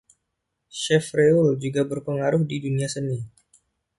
Chevreul 0.79 1.47
juga 1.63 1.81
berpengaruh 1.91 2.41
di 2.49 2.57
dunia 2.65 2.87
seni. 2.93 3.19